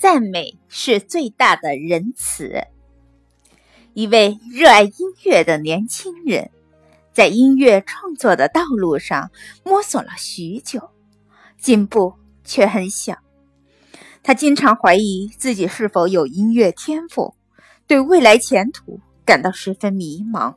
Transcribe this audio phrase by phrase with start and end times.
[0.00, 2.66] 赞美是最大的仁慈。
[3.92, 4.92] 一位热爱音
[5.26, 6.50] 乐的年轻人，
[7.12, 9.30] 在音乐创作的道路上
[9.62, 10.88] 摸索了许久，
[11.58, 13.18] 进步却很小。
[14.22, 17.34] 他经常怀疑自己是否有音乐天赋，
[17.86, 20.54] 对未来前途感到十分迷茫。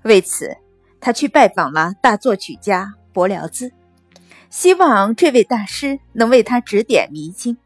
[0.00, 0.56] 为此，
[0.98, 3.70] 他去拜访了大作曲家柏辽兹。
[4.48, 7.58] 希望这位大师能为他指点迷津。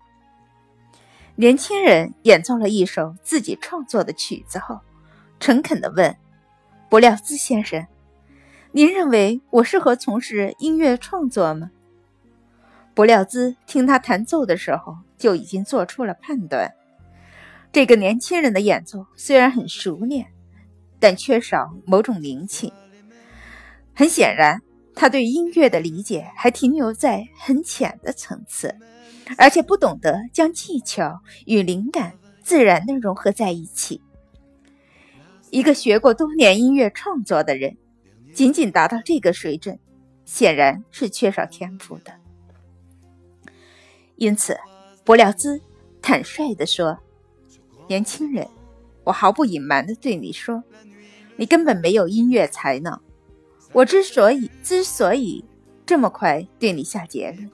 [1.40, 4.80] 年轻人演奏了一首自己创作的曲子后，
[5.38, 6.16] 诚恳地问
[6.90, 7.86] ：“伯廖兹先生，
[8.72, 11.70] 您认为我适合从事音乐创作吗？”
[12.92, 16.72] 伯廖兹听他弹奏的时候，就已经做出了判断。
[17.70, 20.26] 这个年轻人的演奏虽然很熟练，
[20.98, 22.72] 但缺少某种灵气。
[23.94, 24.60] 很显然。
[25.00, 28.74] 他对音乐的理解还停留在很浅的层次，
[29.36, 34.02] 而且不懂得将技巧与灵感自然地融合在一起。
[35.50, 37.76] 一个学过多年音乐创作的人，
[38.34, 39.78] 仅仅达到这个水准，
[40.24, 42.12] 显然是缺少天赋的。
[44.16, 44.58] 因此，
[45.04, 45.60] 柏辽兹
[46.02, 46.98] 坦率地说
[47.86, 48.48] ：“年轻人，
[49.04, 50.64] 我毫不隐瞒地对你说，
[51.36, 53.00] 你根本没有音乐才能。”
[53.72, 55.44] 我之所以之所以
[55.84, 57.50] 这么快对你下结论，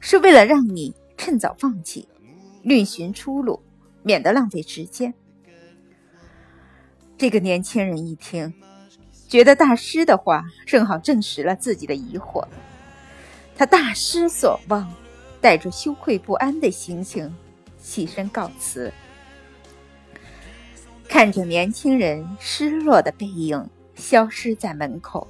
[0.00, 2.06] 是为了让你趁早放弃，
[2.62, 3.62] 另寻出路，
[4.02, 5.12] 免得浪费时间。
[7.18, 8.52] 这个年轻人一听，
[9.28, 12.46] 觉得大师的话正好证实了自己的疑惑。
[13.56, 14.92] 他大失所望，
[15.40, 17.34] 带着羞愧不安的心情
[17.82, 18.92] 起身告辞。
[21.08, 25.26] 看着年轻人失落的背影消失在门口。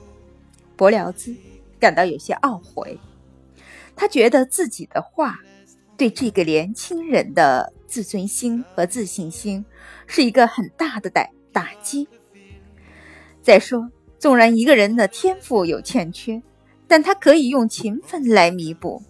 [0.76, 1.34] 柏辽兹
[1.80, 2.98] 感到有些懊悔，
[3.94, 5.38] 他觉得自己的话
[5.96, 9.64] 对这个年轻人的自尊心和自信心
[10.06, 12.06] 是一个很大的打打击。
[13.42, 16.42] 再说，纵然一个人的天赋有欠缺，
[16.86, 19.02] 但他可以用勤奋来弥补，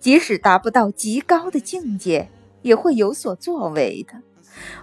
[0.00, 2.28] 即使达不到极高的境界，
[2.62, 4.14] 也会有所作为的。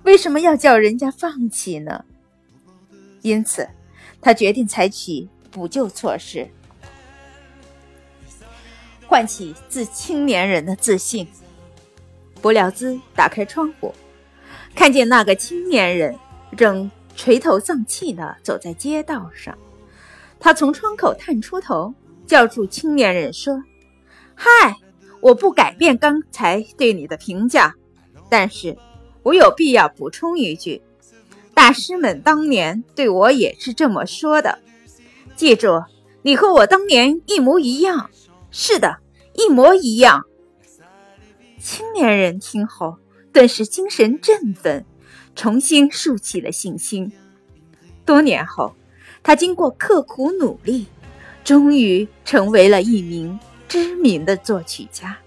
[0.03, 2.05] 为什么要叫人家放弃呢？
[3.21, 3.67] 因此，
[4.21, 5.27] 他决定采取。
[5.55, 6.49] 补救措施，
[9.07, 11.25] 唤起自青年人的自信。
[12.41, 13.93] 不料兹打开窗户，
[14.75, 16.13] 看见那个青年人
[16.57, 19.57] 正垂头丧气地走在街道上。
[20.41, 21.93] 他从窗口探出头，
[22.27, 23.63] 叫住青年人说
[24.35, 24.75] ：“嗨，
[25.21, 27.73] 我不改变刚才对你的评价，
[28.29, 28.77] 但是
[29.23, 30.81] 我有必要补充一句：
[31.53, 34.59] 大师们当年对我也是这么说的。”
[35.35, 35.83] 记住，
[36.21, 38.09] 你和我当年一模一样。
[38.51, 38.97] 是的，
[39.33, 40.23] 一模一样。
[41.59, 42.97] 青年人听后
[43.33, 44.85] 顿时精神振奋，
[45.35, 47.11] 重新竖起了信心。
[48.05, 48.73] 多年后，
[49.23, 50.85] 他经过刻苦努力，
[51.43, 55.17] 终于成为了一名知名的作曲家。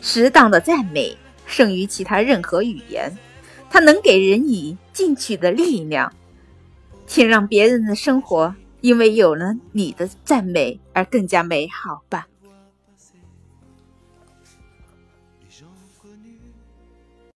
[0.00, 3.16] 适当的赞美胜于其他任何语言，
[3.70, 6.12] 它能给人以进取的力量。
[7.08, 12.28] 请让别人的生活因为有了你的赞美而更加美好吧。